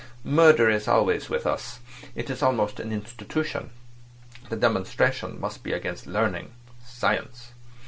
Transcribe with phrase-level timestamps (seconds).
[0.23, 1.79] Murder is always with us.
[2.15, 3.69] It is almost an institution.
[4.49, 7.51] The demonstration must be against learning—science.